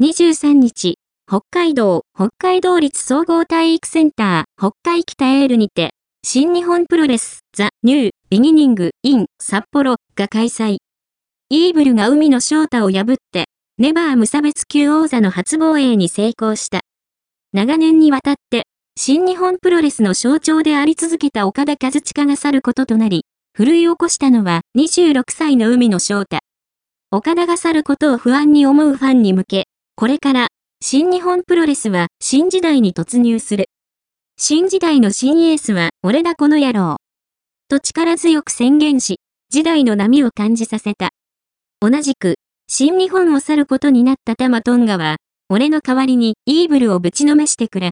[0.00, 0.94] 23日、
[1.26, 5.90] 北海道、北海道立総合体育センター、北海きたえーるにて、
[6.24, 10.76] 新日本プロレス、ザ・ニュー、ビギニング、イン、札幌が開催。
[11.50, 13.46] イーブルが海野翔太を破って、
[13.78, 16.82] ネバー無差別級王座の初防衛に成功した。
[17.52, 26.38] 長年にわたって、新日本プロレスの象徴であり続けたオカダ・カズチカが去ることとなり、奮い起こしたのは26歳の海野翔太。
[27.10, 29.67] 岡田が去ることを不安に思うファンに向け、
[29.98, 30.46] これから
[30.80, 33.64] 新日本プロレスは新時代に突入する。
[34.36, 36.98] 新時代の新エースは俺だこの野郎。
[37.68, 39.16] と力強く宣言し、
[39.50, 41.10] 時代の波を感じさせた。
[41.80, 42.36] 同じく、
[42.68, 45.16] 新日本を去ることになったタマトンガは、
[45.48, 47.90] 俺の代わりにイーブルをぶちのめしてくれ。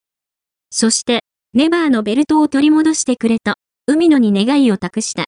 [0.70, 3.54] そして、ネバーのベルトを取り戻してくれと、
[3.88, 5.24] 海野に願いを託した。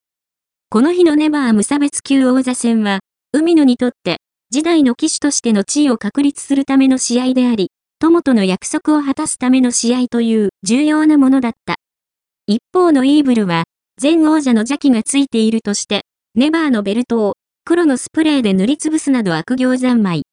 [0.69, 2.99] この日のネバー無差別級王座戦は、
[3.33, 4.19] 海野にとって、
[4.51, 11.75] 時代の騎手としての地位を確立するための試合であり、友との約束を果たすための試合という重要なものだった。
[12.47, 13.65] 一方のイーブルは、
[14.01, 16.01] 前王者の邪気がついているとして、
[16.33, 20.23] ネバーのベルトを黒のスプレーで塗りつぶすなど悪行三昧。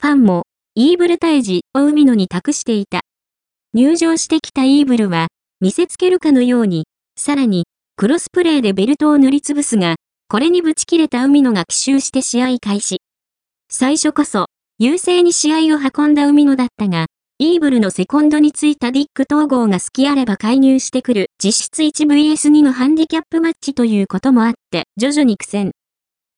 [0.00, 0.44] ファンも、
[0.74, 3.00] イーブル退治を海野に託していた。
[3.74, 5.26] 入場してきたイーブルは、
[5.60, 6.84] 見せつけるかのように、
[7.18, 7.64] さらに、
[7.96, 9.96] 黒スプレーでベルトを塗りつぶすが、
[10.28, 13.02] これにぶち切れた海野が奇襲して試合開始。
[13.74, 17.06] 最初こそ、優勢に試合を運んだ海野だったが、
[17.38, 25.72] イーブルのセコンドについたディック統合が好きあれば介入してくる実質 1vs2 のハンディキャップマッチということもあって徐々に苦戦。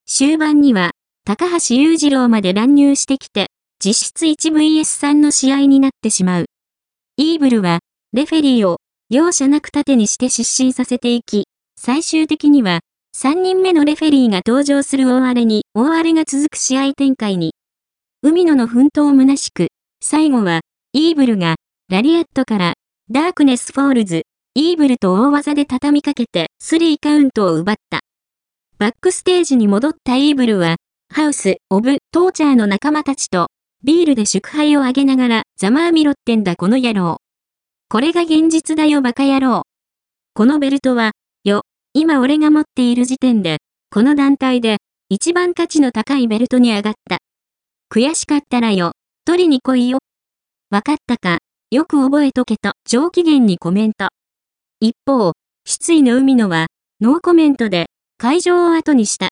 [0.07, 0.91] 終盤には
[1.25, 3.47] 高橋裕次郎まで乱入してきて
[3.83, 6.45] 実質 1vs3 の試合になってしまう。
[7.17, 7.79] イーブルは、
[8.13, 8.77] レフェリーを、
[9.09, 11.43] 容赦なく盾にして失神させていき、
[11.77, 12.79] 最終的には、
[13.17, 17.53] 3人目のレフェリーが登場する大荒れに、大荒れが続く試合展開に。
[18.21, 19.67] 海野の奮闘虚しく、
[20.03, 20.59] 最後は、
[20.91, 21.55] イーブルが、
[21.89, 22.73] ラリアットから、
[23.09, 28.01] ダークネスフォールズ、イーブルと大技で畳みかけて、スリーカウントを奪った。
[28.79, 30.75] バックステージに戻ったイーブルは、
[31.07, 33.47] ハウス、オブ、トーチャーの仲間たちと、
[33.85, 37.19] ビールで祝杯をあげながら、ざまあみろってんだこの野郎。
[37.87, 39.61] これが現実だよバカ野郎。
[40.33, 41.13] このベルトは、
[41.97, 47.19] 今俺が持っている時点で、この団体で、一番価値の高いベルトに上がった。
[47.89, 48.91] 悔しかったらよ、
[49.23, 49.99] 取りに来いよ。
[50.71, 51.37] わかったか、
[51.71, 54.09] よく覚えとけと上機嫌にコメント。
[54.81, 55.31] 一方、
[55.65, 56.67] 失意の海野は、
[56.99, 57.85] ノーコメントで
[58.17, 59.23] 会場を後にした。